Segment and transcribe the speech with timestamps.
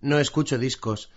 [0.00, 1.10] No escucho discos.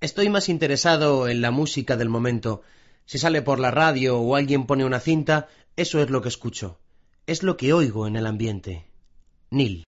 [0.00, 2.62] Estoy más interesado en la música del momento.
[3.04, 6.78] Si sale por la radio o alguien pone una cinta, eso es lo que escucho.
[7.26, 8.86] Es lo que oigo en el ambiente.
[9.50, 9.84] Neil.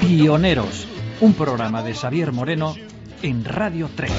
[0.00, 0.86] Pioneros,
[1.20, 2.74] un programa de Xavier Moreno
[3.22, 4.12] en Radio 3.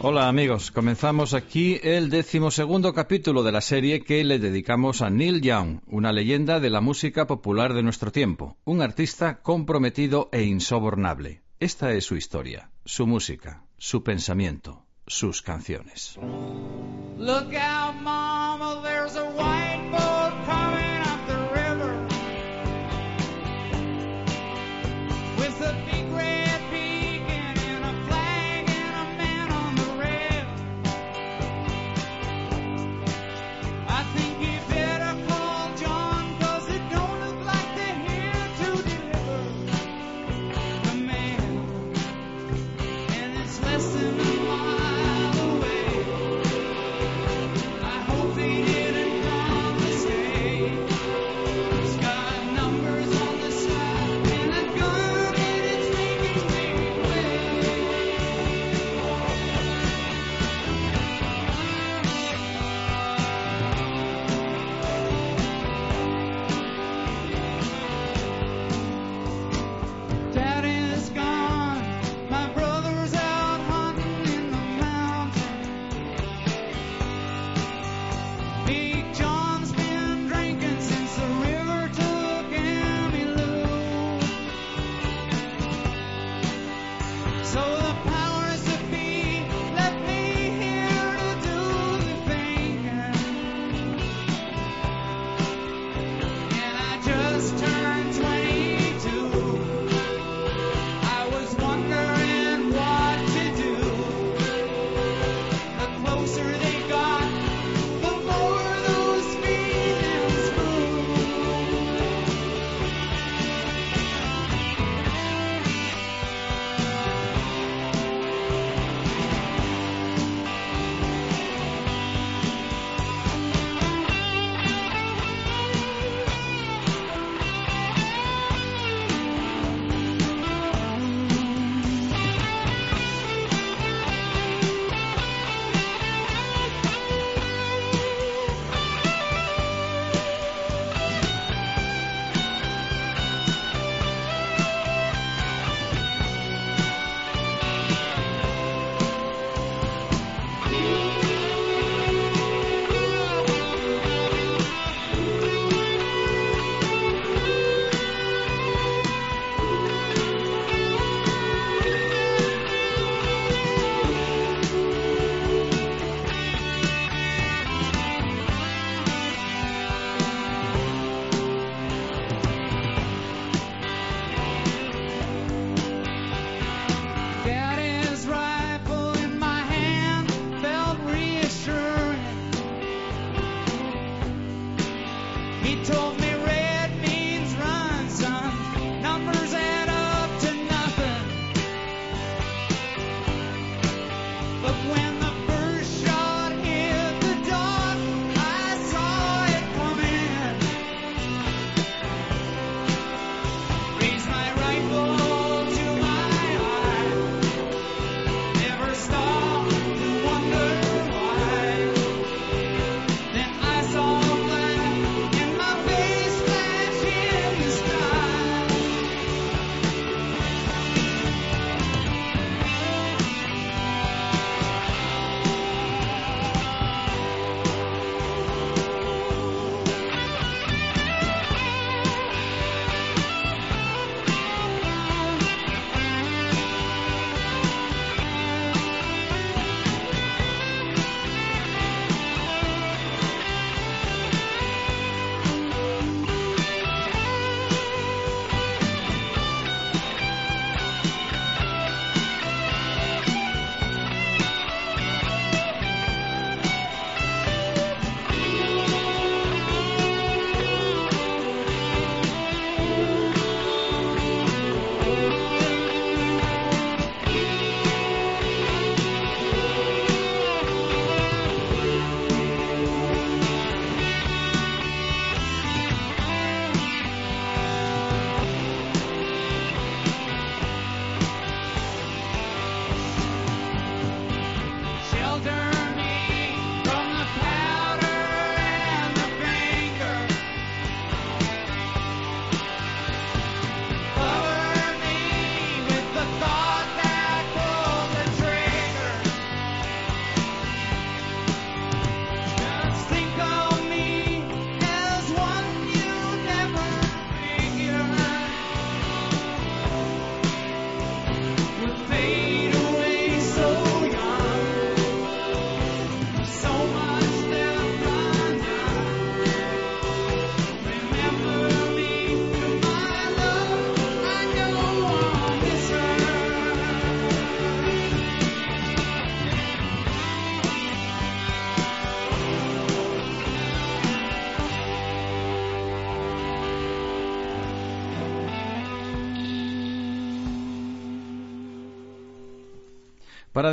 [0.00, 5.42] Hola amigos, comenzamos aquí el decimosegundo capítulo de la serie que le dedicamos a Neil
[5.42, 11.42] Young, una leyenda de la música popular de nuestro tiempo, un artista comprometido e insobornable.
[11.60, 16.16] Esta es su historia, su música, su pensamiento, sus canciones.
[17.16, 19.83] Look out, mama, there's a white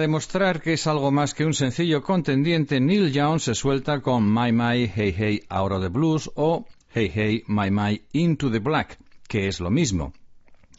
[0.01, 4.51] demostrar que es algo más que un sencillo contendiente, Neil Young se suelta con My
[4.51, 8.98] My Hey Hey Out of the Blues o Hey Hey My My Into the Black,
[9.27, 10.12] que es lo mismo.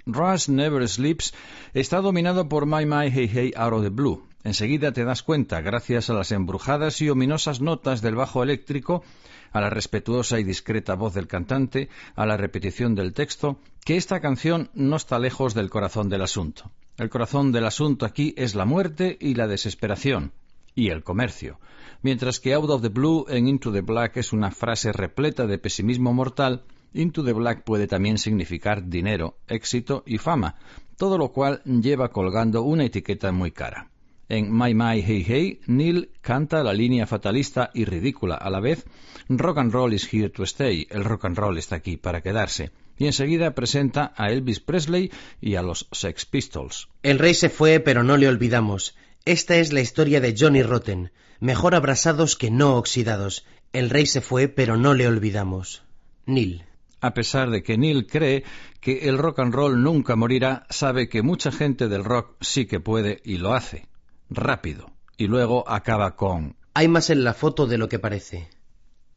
[0.05, 1.33] Rush Never Sleeps
[1.73, 4.27] está dominado por My My Hey Hey Out of the Blue.
[4.43, 9.05] Enseguida te das cuenta, gracias a las embrujadas y ominosas notas del bajo eléctrico,
[9.53, 14.21] a la respetuosa y discreta voz del cantante, a la repetición del texto, que esta
[14.21, 16.73] canción no está lejos del corazón del asunto.
[17.03, 20.31] El corazón del asunto aquí es la muerte y la desesperación,
[20.77, 21.59] y el comercio,
[22.01, 25.59] mientras que Out of the Blue en Into the Black es una frase repleta de
[25.59, 26.63] pesimismo mortal,
[26.95, 30.55] Into the Black puede también significar dinero, éxito y fama,
[30.97, 33.91] todo lo cual lleva colgando una etiqueta muy cara.
[34.29, 38.87] En My My Hey Hey, Neil canta la línea fatalista y ridícula a la vez,
[39.29, 42.71] Rock and Roll is here to stay, el rock and roll está aquí para quedarse,
[42.97, 45.11] y enseguida presenta a Elvis Presley
[45.41, 46.89] y a los Sex Pistols.
[47.03, 48.94] El rey se fue, pero no le olvidamos.
[49.25, 51.12] Esta es la historia de Johnny Rotten.
[51.41, 53.44] Mejor abrasados que no oxidados.
[53.73, 55.83] El rey se fue, pero no le olvidamos.
[56.27, 56.65] Neil.
[57.00, 58.44] A pesar de que Neil cree
[58.81, 62.79] que el rock and roll nunca morirá, sabe que mucha gente del rock sí que
[62.79, 63.89] puede y lo hace.
[64.31, 64.93] Rápido.
[65.17, 68.49] Y luego acaba con Hay más en la foto de lo que parece.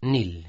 [0.02, 0.48] Neil.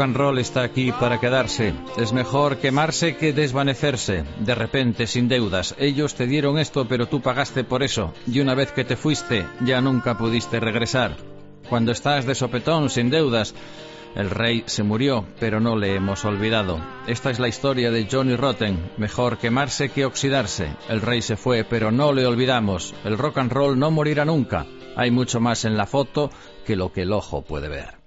[0.00, 1.74] Rock and roll está aquí para quedarse.
[1.98, 4.24] Es mejor quemarse que desvanecerse.
[4.38, 5.74] De repente, sin deudas.
[5.78, 8.14] Ellos te dieron esto, pero tú pagaste por eso.
[8.26, 11.18] Y una vez que te fuiste, ya nunca pudiste regresar.
[11.68, 13.54] Cuando estás de sopetón, sin deudas.
[14.14, 16.80] El rey se murió, pero no le hemos olvidado.
[17.06, 18.92] Esta es la historia de Johnny Rotten.
[18.96, 20.74] Mejor quemarse que oxidarse.
[20.88, 22.94] El rey se fue, pero no le olvidamos.
[23.04, 24.64] El rock and roll no morirá nunca.
[24.96, 26.30] Hay mucho más en la foto
[26.64, 27.99] que lo que el ojo puede ver.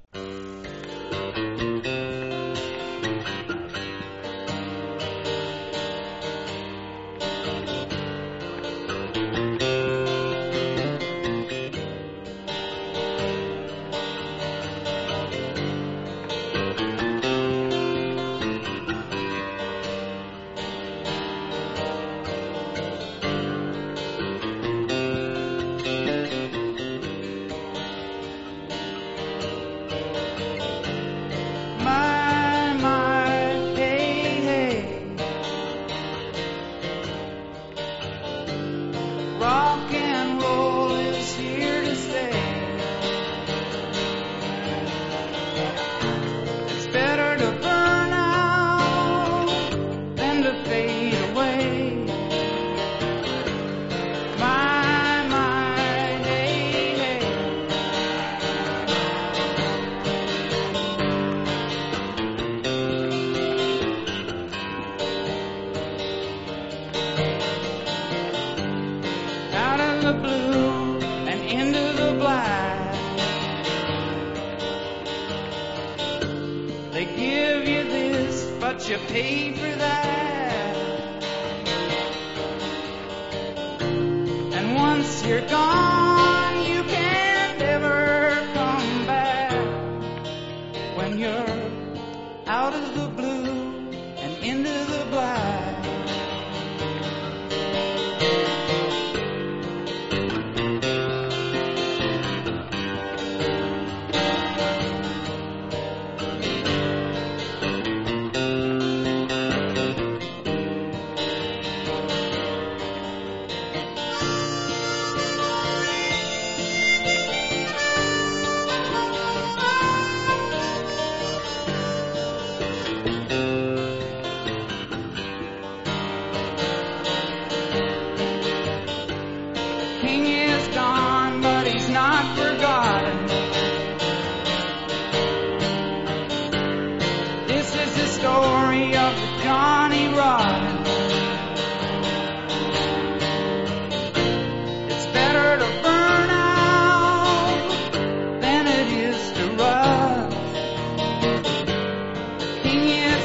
[152.81, 153.22] here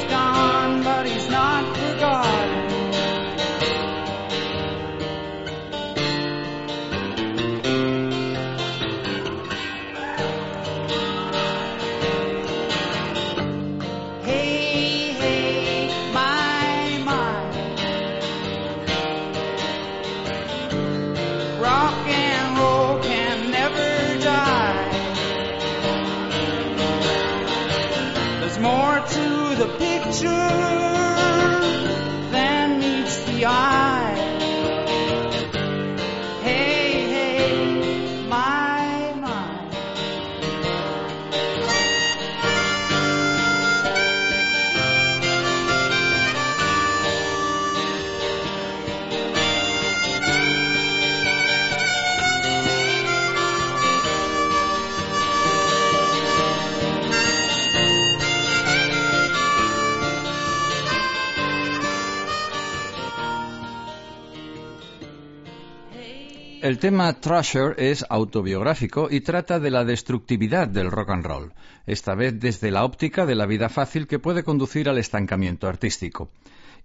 [66.79, 71.53] El tema Thrasher es autobiográfico y trata de la destructividad del rock and roll,
[71.85, 76.29] esta vez desde la óptica de la vida fácil que puede conducir al estancamiento artístico.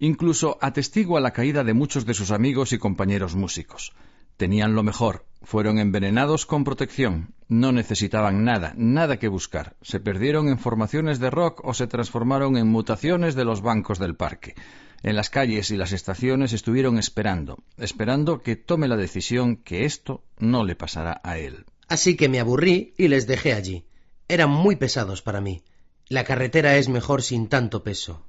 [0.00, 3.92] Incluso atestigua la caída de muchos de sus amigos y compañeros músicos.
[4.36, 10.48] Tenían lo mejor, fueron envenenados con protección, no necesitaban nada, nada que buscar, se perdieron
[10.48, 14.54] en formaciones de rock o se transformaron en mutaciones de los bancos del parque.
[15.02, 20.24] En las calles y las estaciones estuvieron esperando, esperando que tome la decisión que esto
[20.38, 21.66] no le pasará a él.
[21.88, 23.84] Así que me aburrí y les dejé allí.
[24.28, 25.62] Eran muy pesados para mí.
[26.08, 28.24] La carretera es mejor sin tanto peso.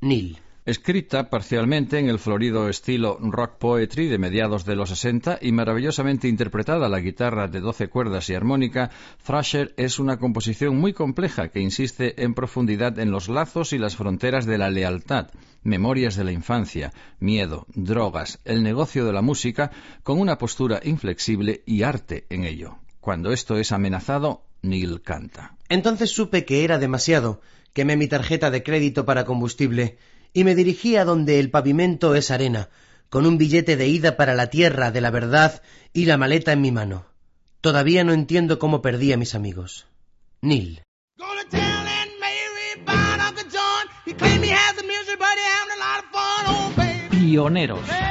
[0.00, 0.40] Neil.
[0.68, 6.28] Escrita parcialmente en el florido estilo rock poetry de mediados de los 60 y maravillosamente
[6.28, 8.90] interpretada a la guitarra de 12 cuerdas y armónica,
[9.24, 13.96] Thrasher es una composición muy compleja que insiste en profundidad en los lazos y las
[13.96, 15.28] fronteras de la lealtad,
[15.62, 19.70] memorias de la infancia, miedo, drogas, el negocio de la música,
[20.02, 22.76] con una postura inflexible y arte en ello.
[23.00, 25.56] Cuando esto es amenazado, Neil canta.
[25.70, 27.40] Entonces supe que era demasiado.
[27.72, 29.96] Quemé mi tarjeta de crédito para combustible
[30.38, 32.68] y me dirigí a donde el pavimento es arena,
[33.10, 36.60] con un billete de ida para la tierra de la verdad y la maleta en
[36.60, 37.06] mi mano.
[37.60, 39.88] Todavía no entiendo cómo perdí a mis amigos.
[40.40, 40.80] Neil.
[47.34, 48.07] Gonna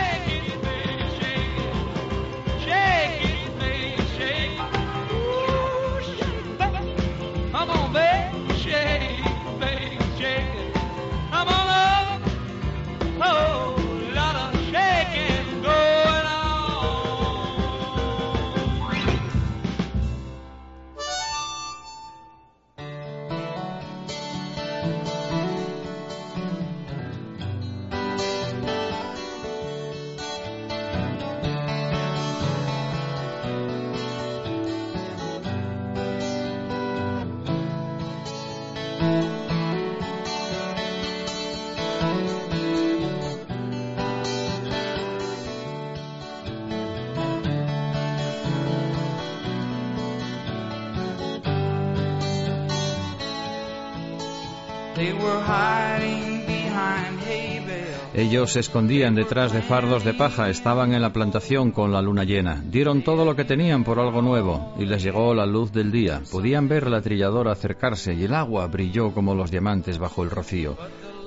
[58.18, 62.24] Ellos se escondían detrás de fardos de paja, estaban en la plantación con la luna
[62.24, 62.64] llena.
[62.66, 66.24] Dieron todo lo que tenían por algo nuevo y les llegó la luz del día.
[66.32, 70.76] Podían ver la trilladora acercarse y el agua brilló como los diamantes bajo el rocío.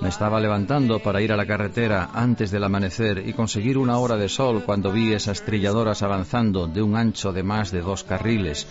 [0.01, 4.17] Me estaba levantando para ir a la carretera antes del amanecer y conseguir una hora
[4.17, 8.67] de sol cuando vi esas trilladoras avanzando de un ancho de más de dos carriles.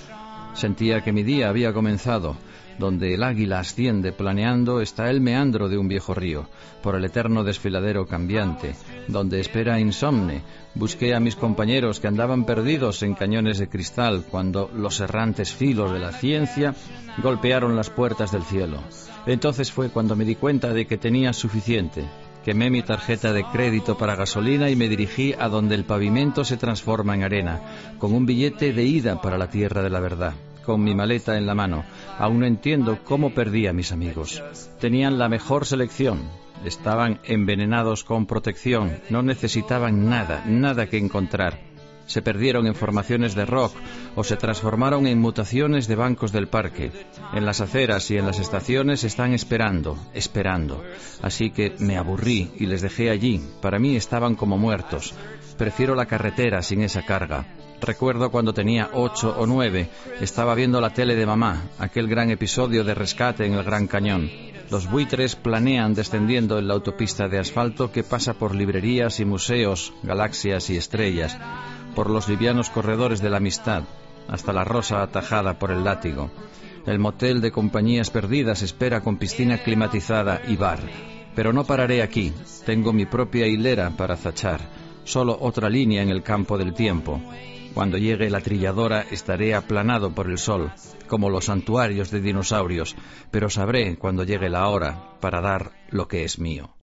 [0.52, 2.36] Sentía que mi día había comenzado.
[2.80, 6.46] Donde el águila asciende planeando está el meandro de un viejo río,
[6.82, 8.74] por el eterno desfiladero cambiante,
[9.06, 10.40] donde espera insomne.
[10.74, 15.92] Busqué a mis compañeros que andaban perdidos en cañones de cristal cuando los errantes filos
[15.92, 16.74] de la ciencia
[17.22, 18.78] golpearon las puertas del cielo.
[19.26, 22.06] Entonces fue cuando me di cuenta de que tenía suficiente.
[22.46, 26.56] Quemé mi tarjeta de crédito para gasolina y me dirigí a donde el pavimento se
[26.56, 27.60] transforma en arena,
[27.98, 30.32] con un billete de ida para la tierra de la verdad
[30.64, 31.84] con mi maleta en la mano.
[32.18, 34.42] Aún no entiendo cómo perdí a mis amigos.
[34.80, 36.22] Tenían la mejor selección.
[36.64, 39.00] Estaban envenenados con protección.
[39.08, 41.70] No necesitaban nada, nada que encontrar.
[42.10, 43.72] Se perdieron en formaciones de rock
[44.16, 46.90] o se transformaron en mutaciones de bancos del parque.
[47.32, 50.82] En las aceras y en las estaciones están esperando, esperando.
[51.22, 53.40] Así que me aburrí y les dejé allí.
[53.62, 55.14] Para mí estaban como muertos.
[55.56, 57.46] Prefiero la carretera sin esa carga.
[57.80, 59.88] Recuerdo cuando tenía ocho o nueve,
[60.20, 64.30] estaba viendo la tele de mamá, aquel gran episodio de rescate en el Gran Cañón.
[64.70, 69.92] Los buitres planean descendiendo en la autopista de asfalto que pasa por librerías y museos,
[70.02, 71.36] galaxias y estrellas,
[71.94, 73.82] por los livianos corredores de la amistad,
[74.28, 76.30] hasta la rosa atajada por el látigo.
[76.86, 80.80] El motel de compañías perdidas espera con piscina climatizada y bar.
[81.34, 82.32] Pero no pararé aquí.
[82.64, 84.60] Tengo mi propia hilera para zachar.
[85.04, 87.20] Solo otra línea en el campo del tiempo.
[87.74, 90.72] Cuando llegue la trilladora estaré aplanado por el sol,
[91.06, 92.96] como los santuarios de dinosaurios,
[93.30, 96.79] pero sabré cuando llegue la hora para dar lo que es mío.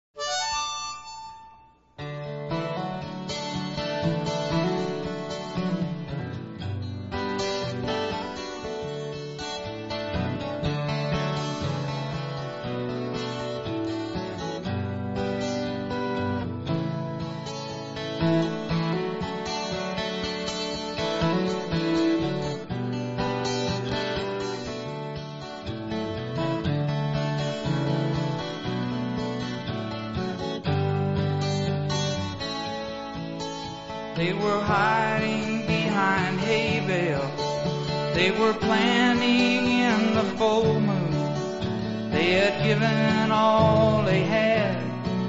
[34.37, 38.15] Were hiding behind hay bales.
[38.15, 42.11] They were planning in the full moon.
[42.11, 44.81] They had given all they had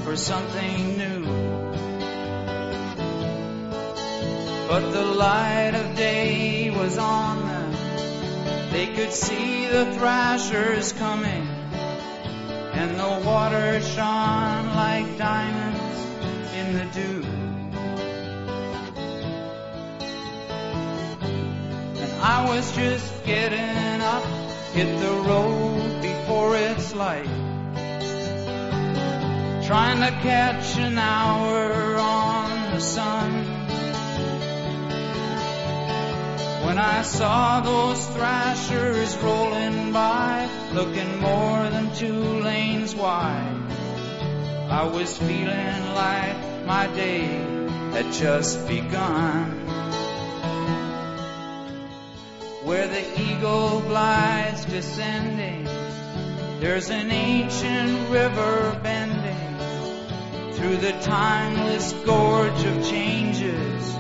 [0.05, 1.25] for something new.
[4.68, 7.73] But the light of day was on them.
[8.71, 11.47] They could see the thrashers coming.
[12.73, 17.28] And the water shone like diamonds in the dew.
[22.48, 24.24] Was just getting up,
[24.72, 27.26] hit the road before it's light.
[29.66, 33.32] Trying to catch an hour on the sun.
[36.64, 43.61] When I saw those thrashers rolling by, looking more than two lanes wide,
[44.70, 47.26] I was feeling like my day
[47.92, 49.58] had just begun.
[53.38, 55.64] Eagle glides descending,
[56.61, 63.94] there's an ancient river bending through the timeless gorge of changes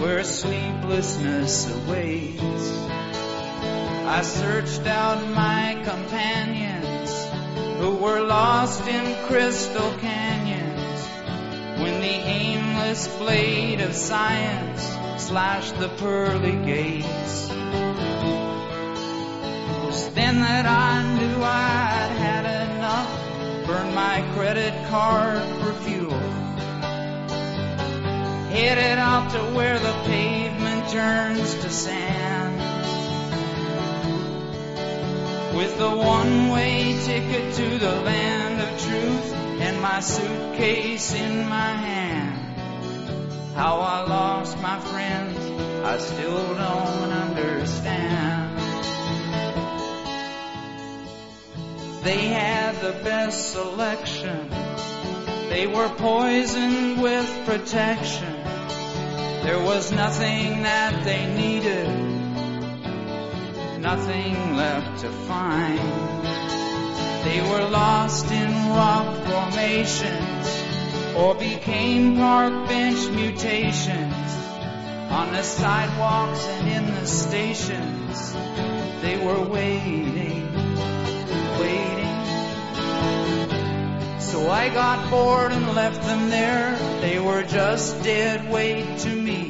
[0.00, 2.78] where sleeplessness awaits.
[4.06, 7.26] I searched out my companions
[7.78, 11.06] who were lost in crystal canyons
[11.80, 14.82] when the aimless blade of science
[15.22, 17.83] slashed the pearly gates.
[19.94, 26.20] Was then that I knew I'd had enough, burned my credit card for fuel
[28.50, 32.56] headed out to where the pavement turns to sand.
[35.56, 42.56] With the one-way ticket to the land of truth and my suitcase in my hand.
[43.54, 45.38] How I lost my friends,
[45.84, 48.63] I still don't understand.
[52.04, 54.50] They had the best selection.
[55.48, 58.34] They were poisoned with protection.
[59.42, 61.88] There was nothing that they needed,
[63.80, 65.78] nothing left to find.
[67.24, 70.46] They were lost in rock formations
[71.16, 74.34] or became park bench mutations
[75.08, 78.34] on the sidewalks and in the stations.
[79.00, 80.23] They were waiting,
[81.60, 82.04] waiting.
[84.20, 86.76] So I got bored and left them there.
[87.00, 89.48] They were just dead weight to me.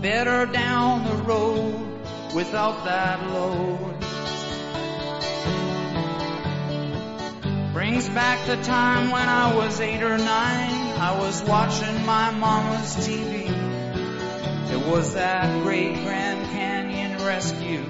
[0.00, 3.96] Better down the road without that load.
[7.74, 10.98] Brings back the time when I was eight or nine.
[10.98, 13.48] I was watching my mama's TV.
[14.72, 17.84] It was that great Grand Canyon rescue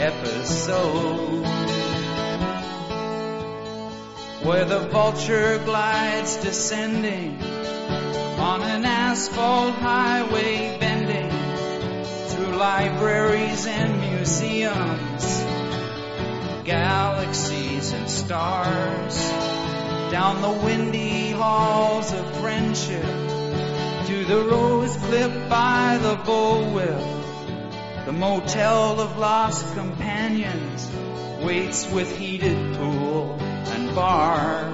[0.00, 1.44] episode
[4.42, 7.38] where the vulture glides descending
[8.38, 11.30] on an asphalt highway bending
[12.28, 15.42] through libraries and museums,
[16.64, 19.30] galaxies and stars,
[20.10, 23.02] down the windy halls of friendship
[24.06, 27.19] to the rose clipped by the bullwhip,
[28.10, 30.90] the motel of lost companions
[31.44, 34.68] waits with heated pool and bar.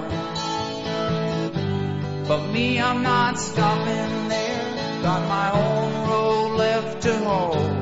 [2.27, 5.01] But me, I'm not stopping there.
[5.03, 7.75] Got my own road left to hold.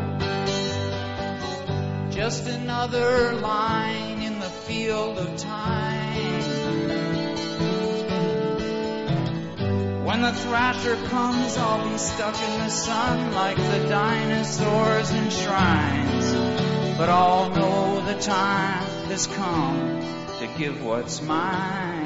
[2.11, 5.94] Just another line in the field of time.
[10.05, 16.95] When the thrasher comes, I'll be stuck in the sun like the dinosaurs in shrines.
[16.95, 20.01] But I'll know the time has come
[20.37, 22.04] to give what's mine.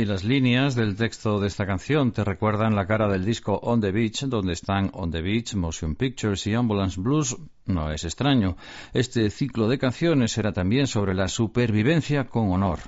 [0.00, 3.82] Si las líneas del texto de esta canción te recuerdan la cara del disco On
[3.82, 7.36] the Beach, donde están On the Beach, Motion Pictures y Ambulance Blues,
[7.66, 8.56] no es extraño.
[8.94, 12.78] Este ciclo de canciones era también sobre la supervivencia con honor.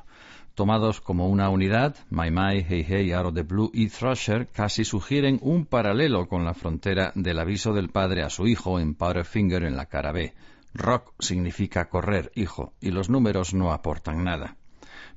[0.54, 4.86] Tomados como una unidad, My My, Hey Hey, Out of the Blue y Thrasher casi
[4.86, 9.64] sugieren un paralelo con la frontera del aviso del padre a su hijo en Powderfinger
[9.64, 10.32] en la cara B.
[10.72, 14.56] Rock significa correr, hijo, y los números no aportan nada.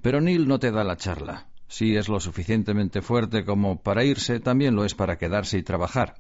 [0.02, 1.48] Pero Neil no te da la charla.
[1.68, 6.16] Si es lo suficientemente fuerte como para irse, también lo es para quedarse y trabajar.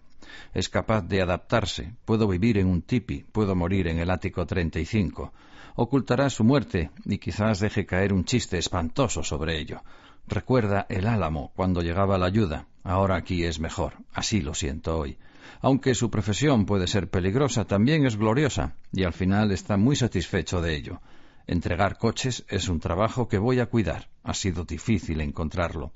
[0.54, 1.94] Es capaz de adaptarse.
[2.06, 5.32] Puedo vivir en un tipi, puedo morir en el ático 35.
[5.76, 9.82] Ocultará su muerte y quizás deje caer un chiste espantoso sobre ello.
[10.28, 12.66] Recuerda el álamo cuando llegaba la ayuda.
[12.84, 13.94] Ahora aquí es mejor.
[14.14, 15.18] Así lo siento hoy.
[15.62, 20.62] Aunque su profesión puede ser peligrosa, también es gloriosa y al final está muy satisfecho
[20.62, 21.02] de ello.
[21.48, 24.10] Entregar coches es un trabajo que voy a cuidar.
[24.24, 25.94] Ha sido difícil encontrarlo.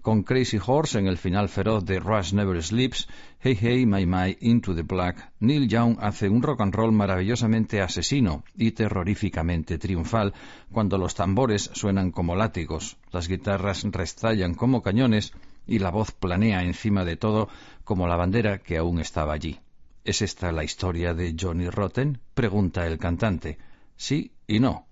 [0.00, 3.06] Con Crazy Horse en el final feroz de Rush Never Sleeps,
[3.40, 7.82] Hey Hey My My Into the Black, Neil Young hace un rock and roll maravillosamente
[7.82, 10.32] asesino y terroríficamente triunfal
[10.72, 15.32] cuando los tambores suenan como látigos, las guitarras restallan como cañones
[15.66, 17.48] y la voz planea encima de todo
[17.84, 19.60] como la bandera que aún estaba allí.
[20.04, 22.18] ¿Es esta la historia de Johnny Rotten?
[22.34, 23.58] pregunta el cantante.
[23.96, 24.86] Sí y no.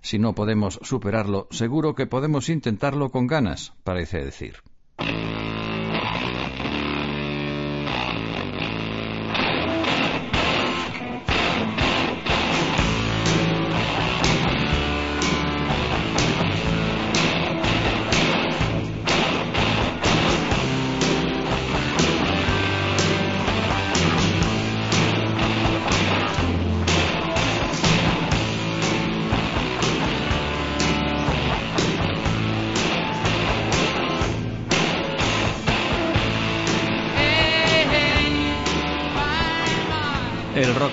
[0.00, 4.62] Si no podemos superarlo, seguro que podemos intentarlo con ganas, parece decir.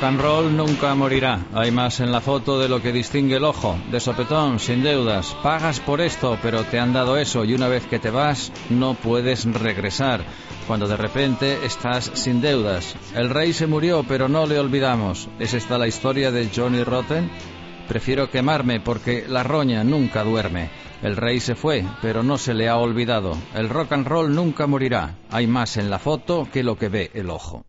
[0.07, 1.45] And roll nunca morirá.
[1.53, 3.77] Hay más en la foto de lo que distingue el ojo.
[3.91, 5.35] De sopetón, sin deudas.
[5.43, 8.93] Pagas por esto, pero te han dado eso y una vez que te vas, no
[8.93, 10.21] puedes regresar.
[10.65, 12.95] Cuando de repente estás sin deudas.
[13.15, 15.27] El rey se murió, pero no le olvidamos.
[15.39, 17.29] ¿Es esta la historia de Johnny Rotten?
[17.89, 20.69] Prefiero quemarme porque la roña nunca duerme.
[21.01, 23.37] El rey se fue, pero no se le ha olvidado.
[23.53, 25.15] El rock and roll nunca morirá.
[25.31, 27.65] Hay más en la foto que lo que ve el ojo.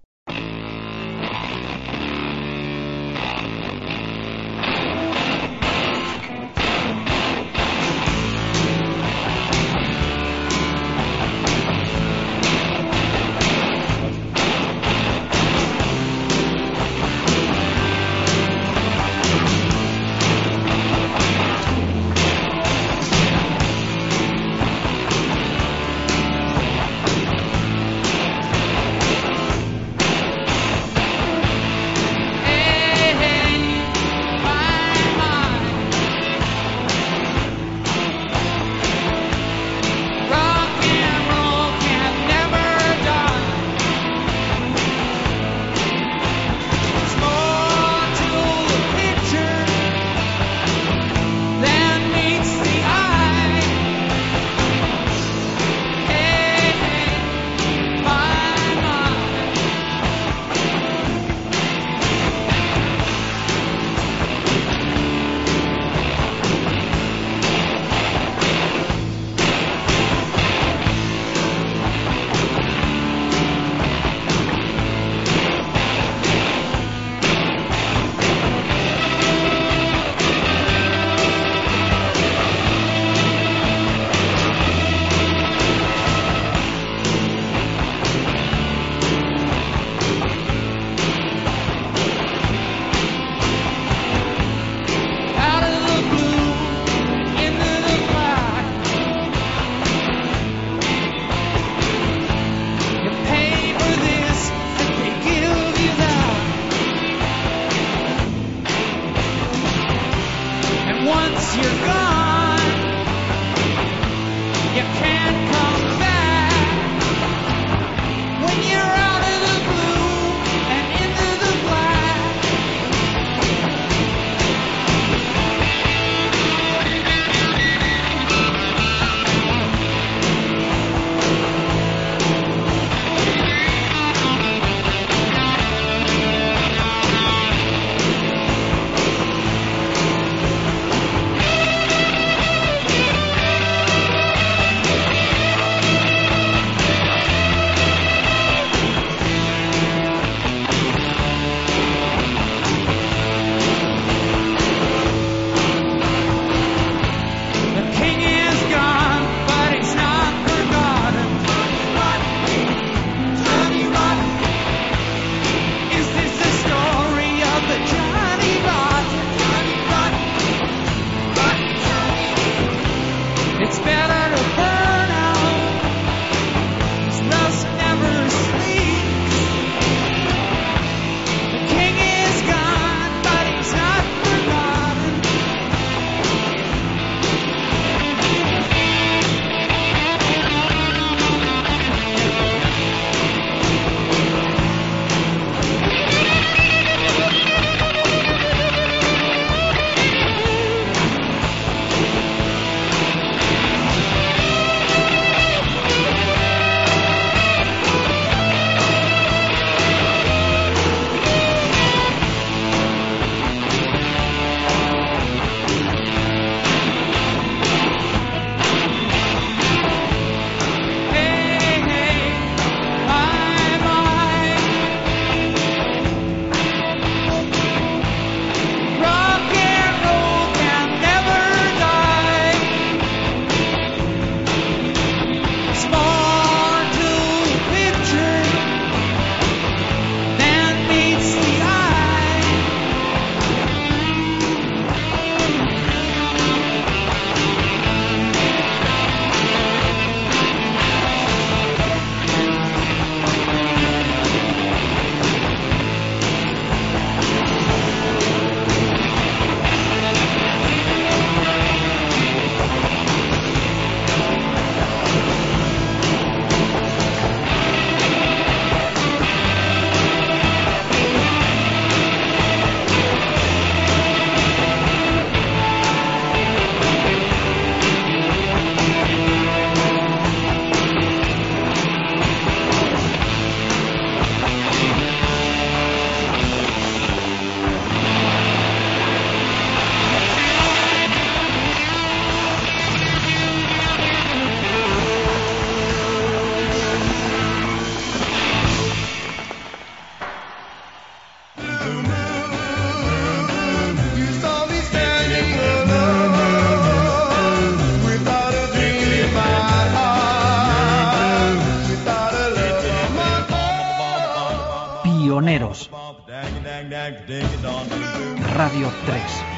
[318.55, 319.58] Radio 3.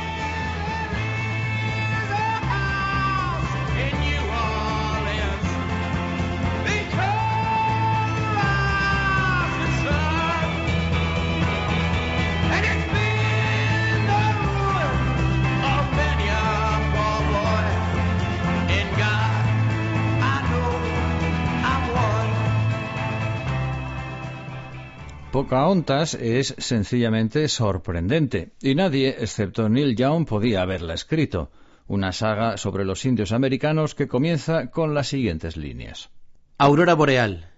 [25.51, 31.51] Pocahontas es sencillamente sorprendente, y nadie, excepto Neil Young, podía haberla escrito.
[31.89, 36.11] Una saga sobre los indios americanos que comienza con las siguientes líneas.
[36.57, 37.51] Aurora boreal.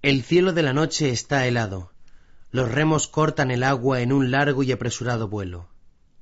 [0.00, 1.92] El cielo de la noche está helado.
[2.52, 5.68] Los remos cortan el agua en un largo y apresurado vuelo.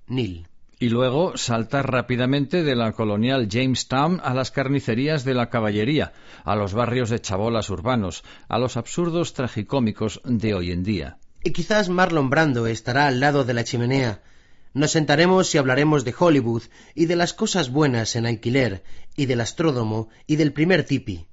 [0.09, 0.49] Nil.
[0.79, 6.13] Y luego saltar rápidamente de la colonial Jamestown a las carnicerías de la caballería,
[6.45, 11.19] a los barrios de chabolas urbanos, a los absurdos tragicómicos de hoy en día.
[11.45, 14.23] Y quizás Marlon Brando estará al lado de la chimenea.
[14.73, 16.63] Nos sentaremos y hablaremos de Hollywood
[16.95, 18.83] y de las cosas buenas en alquiler
[19.15, 21.27] y del astródomo y del primer tipi.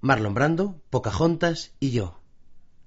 [0.00, 2.20] Marlon Brando, Pocahontas y yo.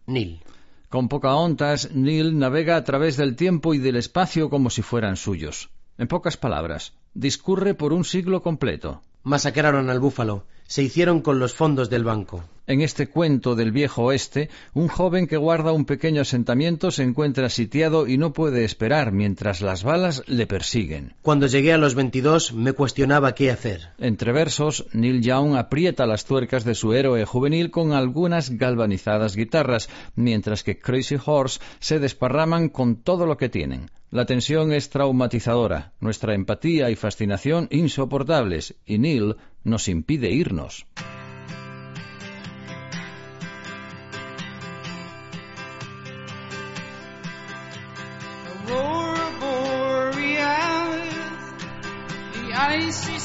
[0.07, 0.41] Nil.
[0.89, 5.69] Con Pocahontas, Neil navega a través del tiempo y del espacio como si fueran suyos.
[5.99, 9.01] En pocas palabras, discurre por un siglo completo.
[9.23, 10.45] Masacraron al búfalo.
[10.69, 12.43] Se hicieron con los fondos del banco.
[12.67, 17.49] En este cuento del viejo oeste, un joven que guarda un pequeño asentamiento se encuentra
[17.49, 21.15] sitiado y no puede esperar mientras las balas le persiguen.
[21.23, 23.89] Cuando llegué a los 22 me cuestionaba qué hacer.
[23.97, 29.89] Entre versos, Neil Young aprieta las tuercas de su héroe juvenil con algunas galvanizadas guitarras,
[30.15, 33.89] mientras que Crazy Horse se desparraman con todo lo que tienen.
[34.11, 40.85] La tensión es traumatizadora, nuestra empatía y fascinación insoportables, y Neil nos impide irnos.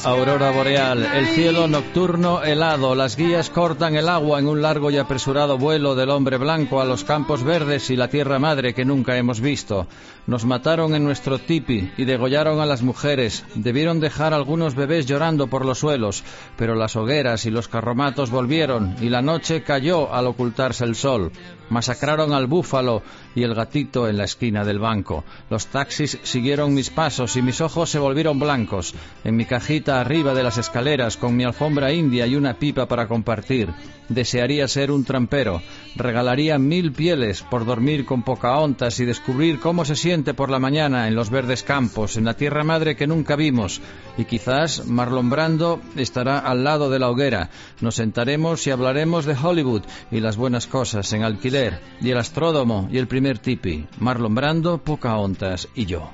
[0.03, 4.97] Aurora boreal, el cielo nocturno helado, las guías cortan el agua en un largo y
[4.97, 9.17] apresurado vuelo del hombre blanco a los campos verdes y la tierra madre que nunca
[9.17, 9.87] hemos visto.
[10.27, 13.45] Nos mataron en nuestro tipi y degollaron a las mujeres.
[13.55, 16.23] Debieron dejar algunos bebés llorando por los suelos,
[16.57, 21.31] pero las hogueras y los carromatos volvieron y la noche cayó al ocultarse el sol.
[21.69, 23.01] Masacraron al búfalo
[23.33, 25.23] y el gatito en la esquina del banco.
[25.49, 28.93] Los taxis siguieron mis pasos y mis ojos se volvieron blancos.
[29.23, 33.07] En mi cajita arriba de las escaleras, con mi alfombra india y una pipa para
[33.07, 33.69] compartir.
[34.09, 35.61] Desearía ser un trampero.
[35.95, 41.07] Regalaría mil pieles por dormir con Pocahontas y descubrir cómo se siente por la mañana
[41.07, 43.79] en los verdes campos, en la tierra madre que nunca vimos.
[44.17, 47.49] Y quizás Marlon Brando estará al lado de la hoguera.
[47.79, 52.89] Nos sentaremos y hablaremos de Hollywood y las buenas cosas en alquiler, y el astródomo
[52.91, 53.87] y el primer tipi.
[53.99, 56.11] Marlon Brando, Pocahontas y yo.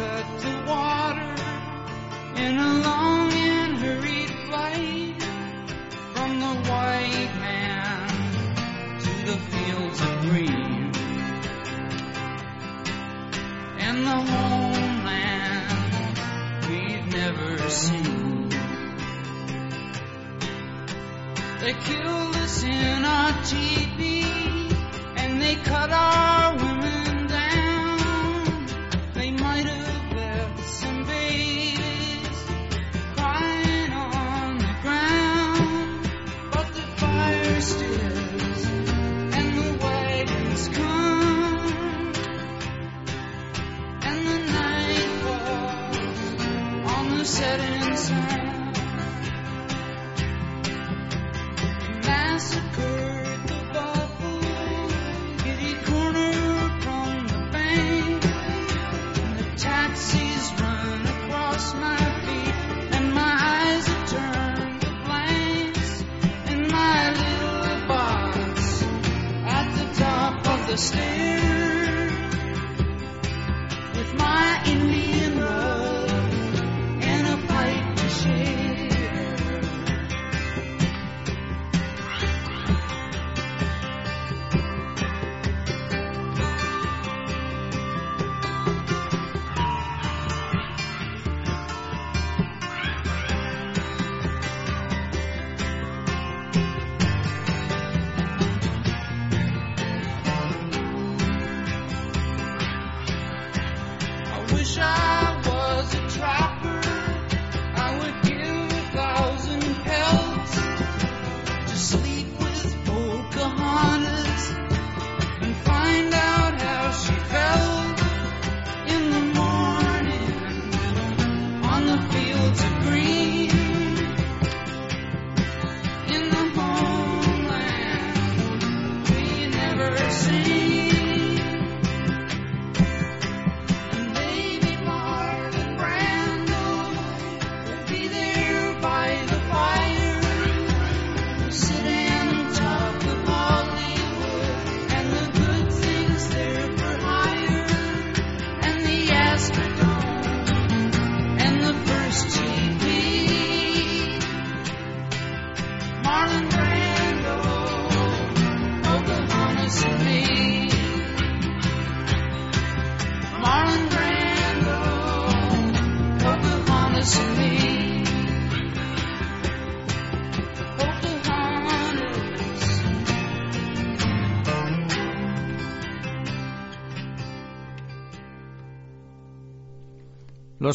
[0.00, 1.34] Cut to water
[2.44, 5.22] in a long and hurried flight
[6.14, 8.08] from the white man
[9.04, 10.90] to the fields of green
[13.86, 15.68] and the homeland
[16.70, 18.48] we've never seen.
[21.60, 24.24] They killed us in our TV
[25.20, 26.89] and they cut our women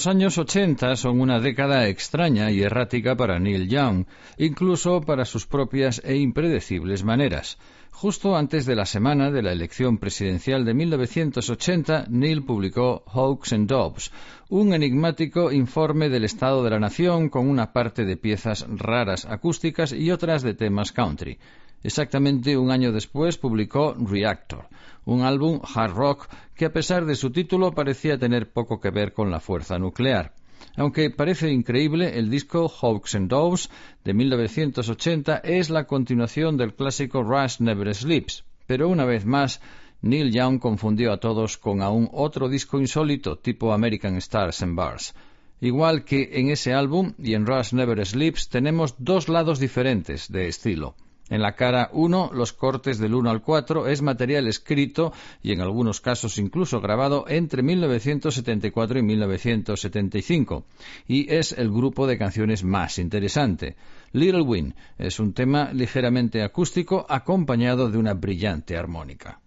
[0.05, 4.05] Los años 80 son una década extraña y errática para Neil Young,
[4.37, 7.57] incluso para sus propias e impredecibles maneras.
[7.89, 13.67] Justo antes de la semana de la elección presidencial de 1980, Neil publicó Hawks and
[13.67, 14.11] Doves,
[14.47, 19.91] un enigmático informe del estado de la nación con una parte de piezas raras acústicas
[19.91, 21.39] y otras de temas country.
[21.85, 24.67] Exactamente un año después publicó Reactor,
[25.05, 29.13] un álbum hard rock que a pesar de su título parecía tener poco que ver
[29.13, 30.33] con la fuerza nuclear.
[30.77, 33.69] Aunque parece increíble, el disco Hawks and Doves
[34.03, 39.61] de 1980 es la continuación del clásico Rush Never Sleeps, pero una vez más
[40.01, 45.13] Neil Young confundió a todos con aún otro disco insólito tipo American Stars and Bars.
[45.61, 50.47] Igual que en ese álbum y en Rush Never Sleeps tenemos dos lados diferentes de
[50.47, 50.95] estilo.
[51.29, 55.11] En la cara 1, los cortes del 1 al 4 es material escrito
[55.41, 60.65] y en algunos casos incluso grabado entre 1974 y 1975
[61.07, 63.75] y es el grupo de canciones más interesante.
[64.13, 69.39] Little Wing es un tema ligeramente acústico acompañado de una brillante armónica.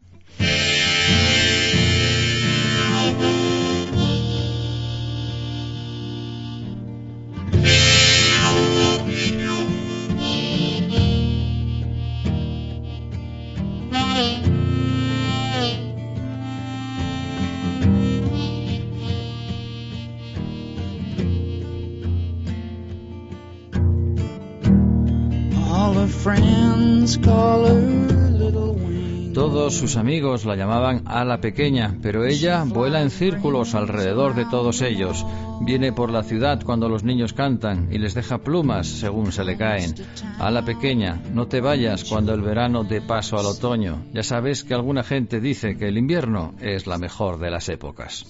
[29.32, 34.82] Todos sus amigos la llamaban Ala Pequeña, pero ella vuela en círculos alrededor de todos
[34.82, 35.24] ellos.
[35.62, 39.56] Viene por la ciudad cuando los niños cantan y les deja plumas según se le
[39.56, 39.94] caen.
[40.38, 44.04] Ala Pequeña, no te vayas cuando el verano dé paso al otoño.
[44.12, 48.26] Ya sabes que alguna gente dice que el invierno es la mejor de las épocas.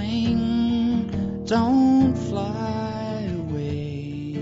[0.00, 4.32] Wing, don't fly away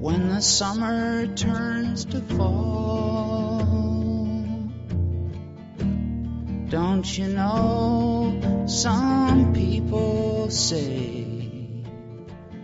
[0.00, 3.60] when the summer turns to fall.
[6.68, 11.24] Don't you know some people say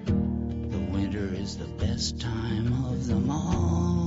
[0.06, 4.03] the winter is the best time of them all?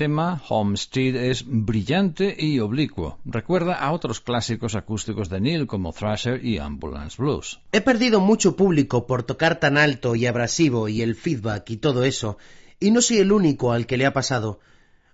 [0.00, 3.18] Tema Homestead es brillante y oblicuo.
[3.26, 7.60] Recuerda a otros clásicos acústicos de Neil como Thrasher y Ambulance Blues.
[7.70, 12.04] He perdido mucho público por tocar tan alto y abrasivo y el feedback y todo
[12.04, 12.38] eso,
[12.78, 14.60] y no soy el único al que le ha pasado.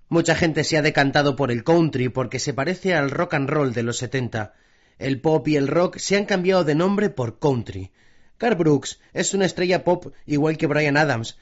[0.08, 3.72] Mucha gente se ha decantado por el country porque se parece al rock and roll
[3.72, 4.54] de los 70.
[5.00, 7.90] El pop y el rock se han cambiado de nombre por country.
[8.38, 11.38] Carl Brooks es una estrella pop igual que Brian Adams,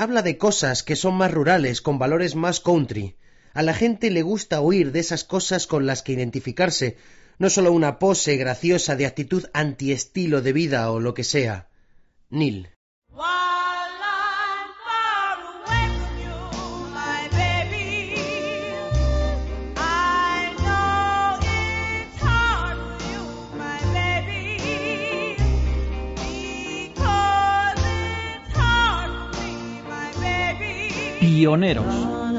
[0.00, 3.16] habla de cosas que son más rurales, con valores más country.
[3.52, 6.96] A la gente le gusta oír de esas cosas con las que identificarse,
[7.38, 11.68] no solo una pose graciosa de actitud antiestilo de vida o lo que sea.
[12.30, 12.70] Neil.
[31.20, 32.29] Pioneros.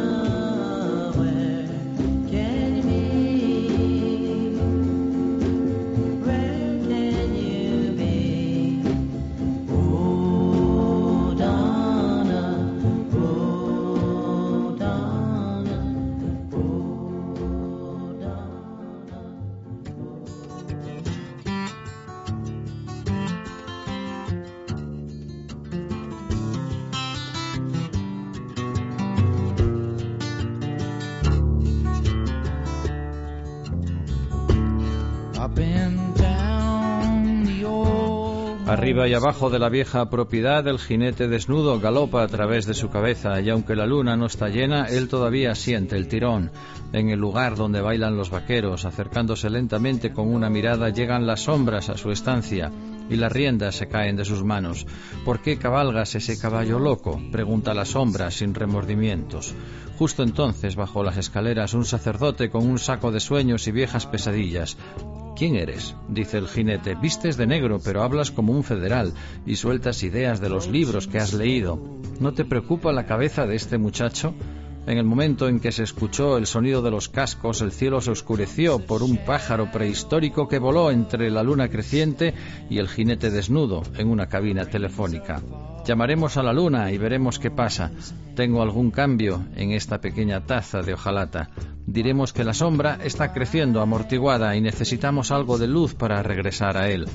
[38.91, 42.89] Arriba y abajo de la vieja propiedad, el jinete desnudo galopa a través de su
[42.89, 46.51] cabeza y aunque la luna no está llena, él todavía siente el tirón.
[46.91, 51.87] En el lugar donde bailan los vaqueros, acercándose lentamente con una mirada, llegan las sombras
[51.87, 52.69] a su estancia
[53.09, 54.85] y las riendas se caen de sus manos.
[55.23, 57.17] ¿Por qué cabalgas ese caballo loco?
[57.31, 59.55] pregunta la sombra sin remordimientos.
[59.97, 64.75] Justo entonces, bajo las escaleras, un sacerdote con un saco de sueños y viejas pesadillas.
[65.35, 65.95] ¿Quién eres?
[66.07, 66.95] dice el jinete.
[66.95, 69.13] Vistes de negro, pero hablas como un federal
[69.45, 71.79] y sueltas ideas de los libros que has leído.
[72.19, 74.33] ¿No te preocupa la cabeza de este muchacho?
[74.87, 78.11] En el momento en que se escuchó el sonido de los cascos, el cielo se
[78.11, 82.33] oscureció por un pájaro prehistórico que voló entre la luna creciente
[82.69, 85.41] y el jinete desnudo en una cabina telefónica.
[85.85, 87.91] Llamaremos a la luna y veremos qué pasa.
[88.35, 91.49] Tengo algún cambio en esta pequeña taza de hojalata.
[91.87, 96.89] Diremos que la sombra está creciendo amortiguada y necesitamos algo de luz para regresar a
[96.89, 97.07] él.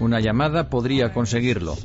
[0.00, 1.76] Una llamada podría conseguirlo.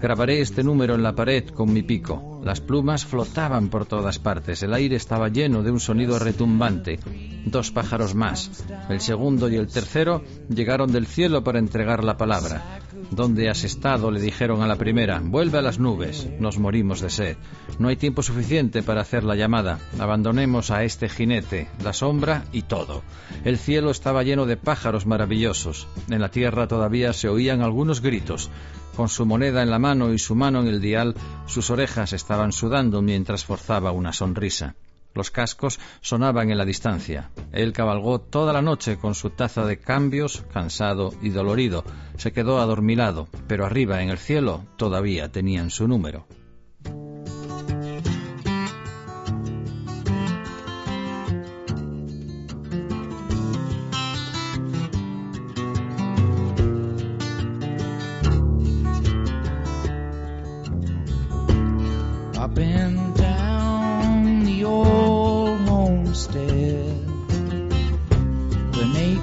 [0.00, 2.40] Grabaré este número en la pared con mi pico.
[2.42, 4.62] Las plumas flotaban por todas partes.
[4.62, 6.98] El aire estaba lleno de un sonido retumbante.
[7.46, 8.64] Dos pájaros más.
[8.88, 12.80] El segundo y el tercero llegaron del cielo para entregar la palabra.
[13.10, 14.10] ¿Dónde has estado?
[14.10, 15.20] le dijeron a la primera.
[15.22, 16.28] Vuelve a las nubes.
[16.38, 17.36] Nos morimos de sed.
[17.78, 19.78] No hay tiempo suficiente para hacer la llamada.
[19.98, 23.02] Abandonemos a este jinete, la sombra y todo.
[23.44, 25.88] El cielo estaba lleno de pájaros maravillosos.
[26.08, 28.50] En la tierra todavía se oían algunos gritos.
[28.96, 31.14] Con su moneda en la mano y su mano en el dial,
[31.46, 34.76] sus orejas estaban sudando mientras forzaba una sonrisa.
[35.14, 37.30] Los cascos sonaban en la distancia.
[37.52, 41.84] Él cabalgó toda la noche con su taza de cambios, cansado y dolorido.
[42.16, 46.26] Se quedó adormilado, pero arriba en el cielo todavía tenían su número.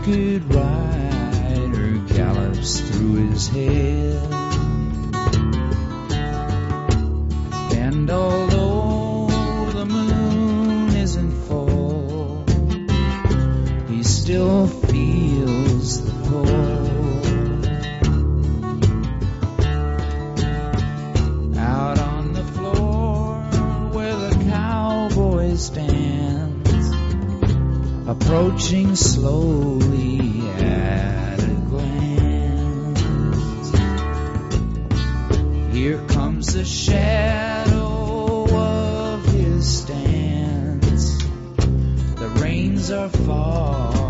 [0.04, 4.34] Naked rider gallops through his head.
[7.78, 9.28] And although
[9.74, 12.44] the moon isn't full,
[13.90, 14.66] he still
[28.32, 33.02] approaching slowly at a glance.
[35.74, 41.18] Here comes the shadow of his stance.
[42.16, 44.01] The rains are falling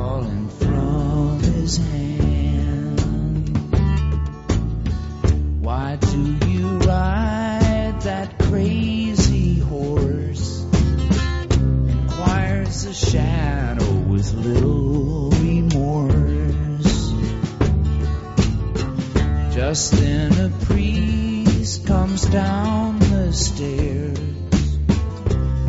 [19.72, 24.20] Just then a priest comes down the stairs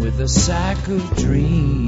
[0.01, 1.82] with a sack of dreams.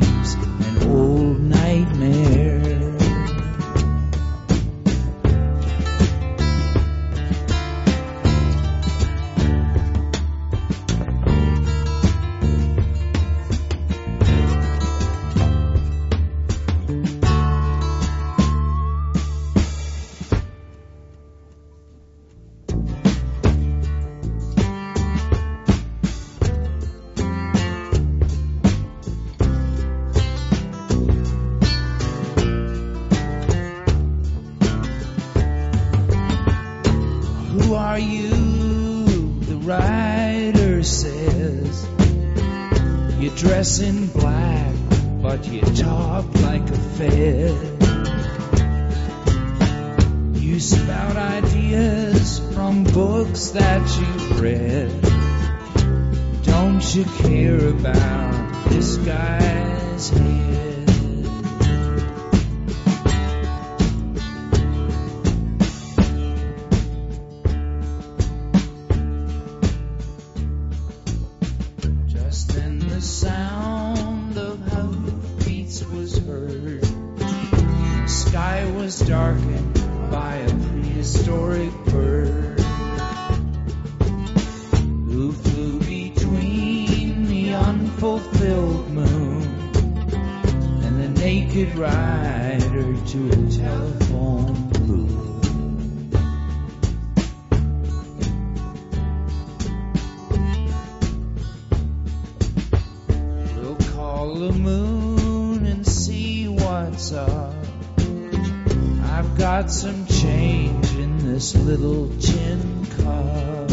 [109.65, 113.71] got some change in this little tin cup.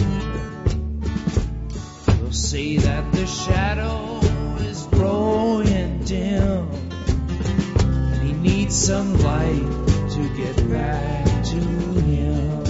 [2.17, 4.19] You'll see that the shadow
[4.61, 6.71] is growing dim.
[8.21, 12.63] He needs some light to get back to him.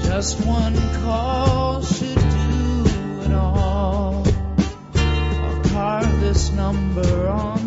[0.00, 2.84] Just one call should do
[3.24, 4.26] it all.
[4.94, 7.57] I'll carve this number on.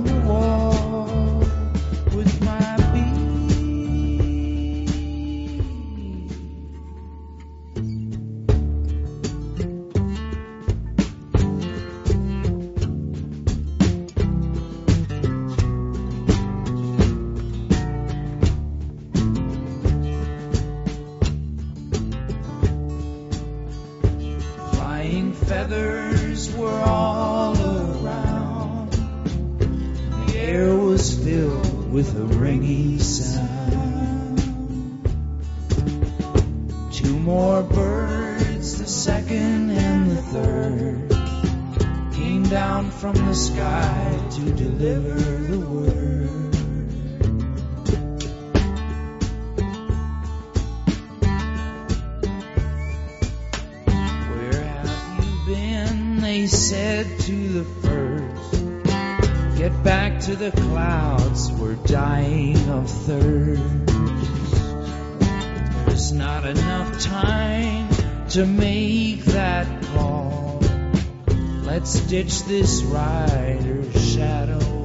[73.41, 74.80] brighter shadow.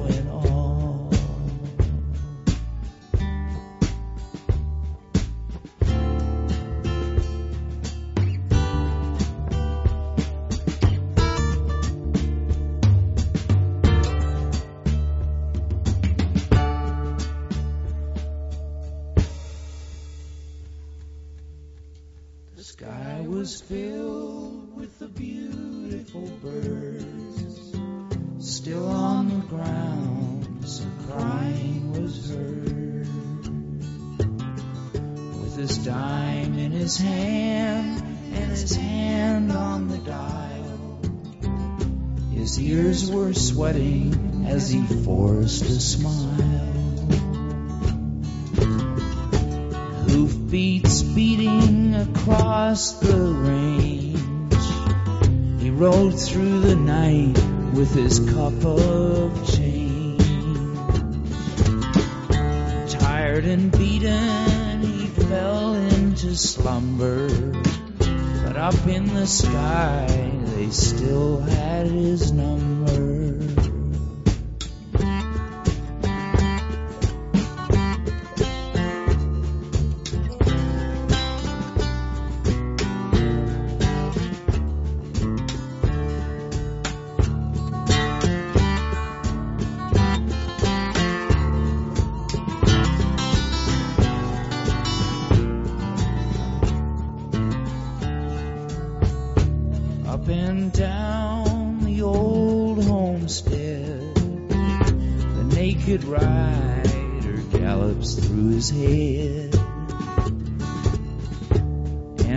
[45.47, 46.11] just a smile.
[50.09, 54.19] Hoofbeats beating across the range.
[55.61, 57.37] He rode through the night
[57.73, 60.19] with his cup of change.
[62.99, 67.29] Tired and beaten, he fell into slumber.
[68.43, 70.07] But up in the sky,
[70.57, 73.16] they still had his number.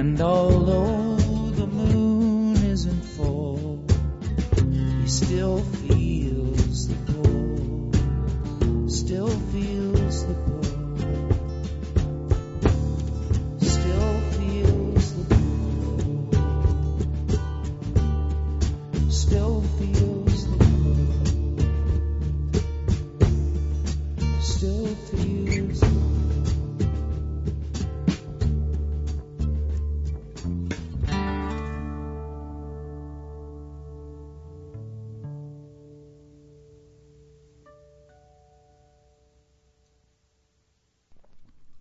[0.01, 1.17] And although
[1.51, 3.85] the moon isn't full,
[4.73, 10.60] he still feels the pull, still feels the pull,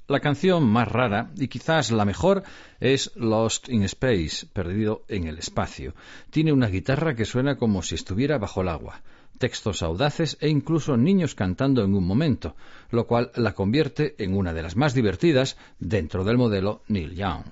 [0.10, 2.42] La canción más rara y quizás la mejor
[2.80, 5.94] es Lost in Space, perdido en el espacio.
[6.32, 9.04] Tiene una guitarra que suena como si estuviera bajo el agua,
[9.38, 12.56] textos audaces e incluso niños cantando en un momento,
[12.90, 17.44] lo cual la convierte en una de las más divertidas dentro del modelo Neil Young.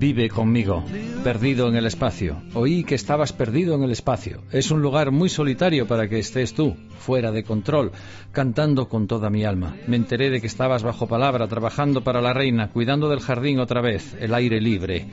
[0.00, 0.84] Vive conmigo,
[1.24, 2.40] perdido en el espacio.
[2.54, 4.42] Oí que estabas perdido en el espacio.
[4.52, 7.90] Es un lugar muy solitario para que estés tú, fuera de control,
[8.30, 9.74] cantando con toda mi alma.
[9.88, 13.80] Me enteré de que estabas bajo palabra, trabajando para la reina, cuidando del jardín otra
[13.80, 15.08] vez, el aire libre,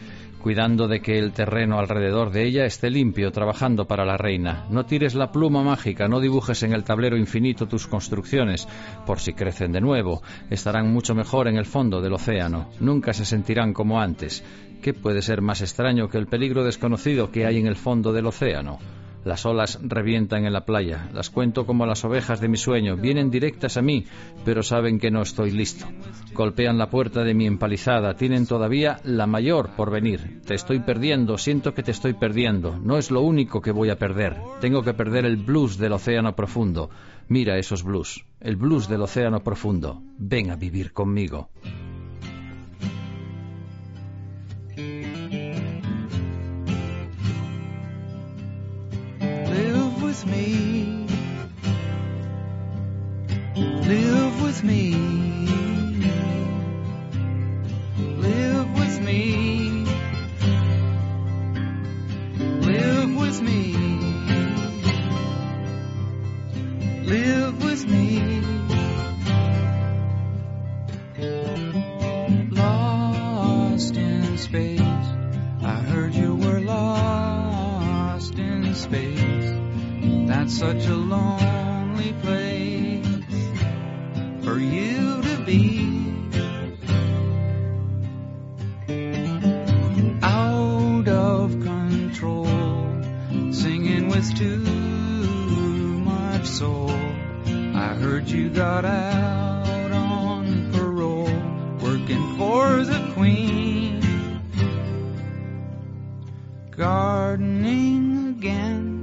[0.45, 4.67] cuidando de que el terreno alrededor de ella esté limpio, trabajando para la reina.
[4.69, 8.67] No tires la pluma mágica, no dibujes en el tablero infinito tus construcciones,
[9.07, 10.21] por si crecen de nuevo.
[10.51, 12.69] Estarán mucho mejor en el fondo del océano.
[12.79, 14.43] Nunca se sentirán como antes.
[14.85, 18.27] ¿Qué puede ser más extraño que el peligro desconocido que hay en el fondo del
[18.27, 18.77] océano?
[19.23, 23.31] Las olas revientan en la playa, las cuento como las ovejas de mi sueño, vienen
[23.31, 24.05] directas a mí,
[24.45, 25.87] pero saben que no estoy listo.
[26.35, 30.41] Golpean la puerta de mi empalizada, tienen todavía la mayor por venir.
[30.45, 32.77] Te estoy perdiendo, siento que te estoy perdiendo.
[32.77, 34.35] No es lo único que voy a perder.
[34.61, 36.91] Tengo que perder el blues del océano profundo.
[37.27, 40.03] Mira esos blues, el blues del océano profundo.
[40.19, 41.49] Ven a vivir conmigo.
[50.15, 51.07] With me.
[53.55, 54.93] Live with me.
[57.97, 59.85] Live with me.
[62.61, 63.74] Live with me.
[80.45, 83.03] That's such a lonely place
[84.43, 85.89] for you to be.
[90.21, 92.45] Out of control,
[93.51, 94.59] singing with too
[96.05, 96.91] much soul.
[96.91, 101.25] I heard you got out on parole,
[101.81, 103.99] working for the queen
[106.69, 108.95] gardening again,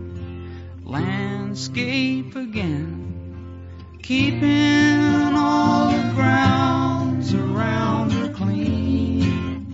[1.53, 3.69] landscape again,
[4.03, 9.67] keeping all the grounds around her clean,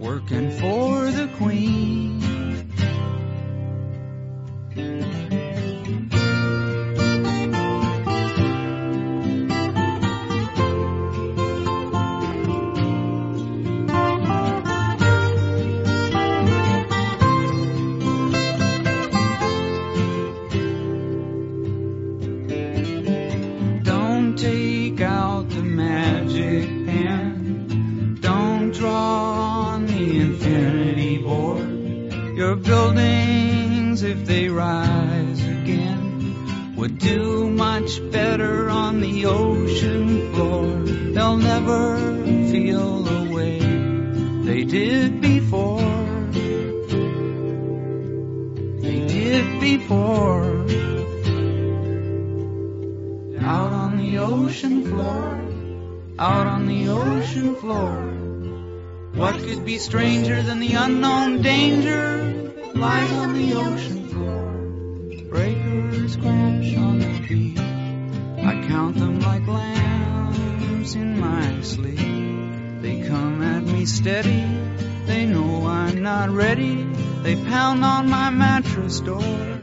[0.00, 2.20] working for the queen.
[26.40, 28.18] Magic pen.
[28.20, 31.68] Don't draw on the infinity board.
[32.36, 40.66] Your buildings, if they rise again, would do much better on the ocean floor.
[41.14, 41.98] They'll never
[42.50, 43.58] feel the way
[44.44, 45.80] they did before.
[48.80, 50.60] They did before
[53.42, 55.39] out on the ocean floor,
[56.20, 57.96] out on the ocean floor.
[59.14, 64.52] What could be stranger than the unknown danger that lies on the ocean floor?
[65.30, 67.58] Breakers crash on the beach.
[67.58, 72.82] I count them like lambs in my sleep.
[72.82, 74.44] They come at me steady.
[75.06, 76.82] They know I'm not ready.
[77.22, 79.60] They pound on my mattress door.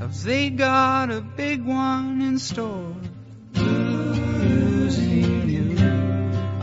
[0.00, 2.94] Have they got a big one in store?
[3.54, 5.35] Losing.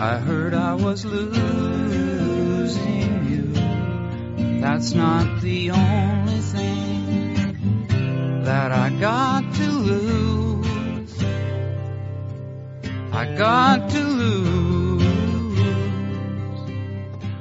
[0.03, 2.73] I heard I was losing
[3.31, 3.53] you.
[4.59, 7.87] That's not the only thing
[8.43, 11.23] that I got to lose.
[13.13, 15.03] I got to lose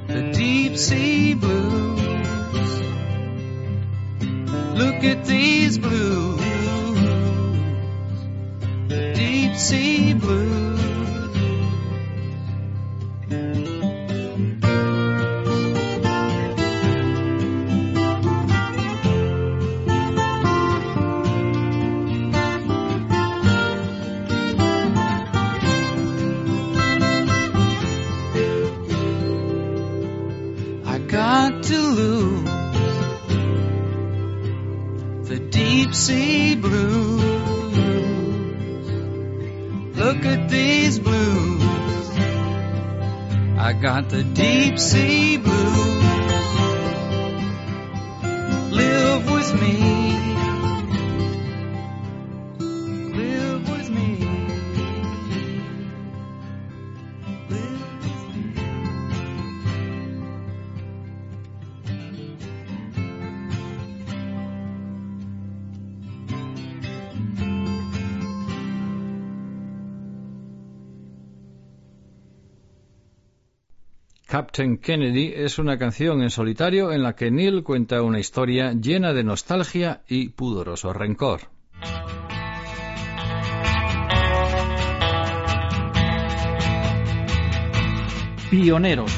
[0.07, 2.79] the deep sea blues.
[4.79, 6.39] Look at these blues,
[8.87, 10.62] the deep sea blues.
[31.13, 32.49] Got to lose
[35.29, 37.21] the deep sea blues.
[39.95, 41.61] Look at these blues.
[43.59, 46.22] I got the deep sea blues.
[74.55, 79.11] Captain Kennedy es una canción en solitario en la que Neil cuenta una historia llena
[79.11, 81.49] de nostalgia y pudoroso rencor.
[88.51, 89.11] Pioneros.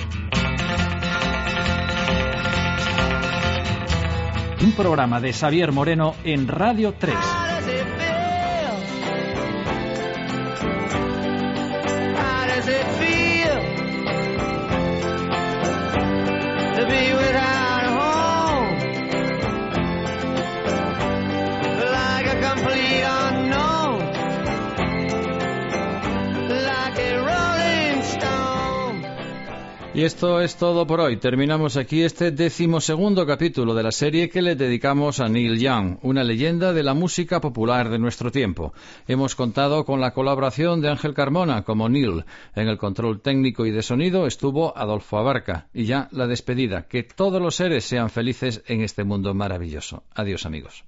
[4.63, 7.13] Un programa de Xavier Moreno en Radio 3.
[29.95, 31.15] Y esto es todo por hoy.
[31.15, 36.21] Terminamos aquí este decimosegundo capítulo de la serie que le dedicamos a Neil Young, una
[36.21, 38.73] leyenda de la música popular de nuestro tiempo.
[39.07, 42.25] Hemos contado con la colaboración de Ángel Carmona como Neil.
[42.55, 45.69] En el control técnico y de sonido estuvo Adolfo Abarca.
[45.73, 46.89] Y ya la despedida.
[46.89, 50.03] Que todos los seres sean felices en este mundo maravilloso.
[50.13, 50.83] Adiós amigos.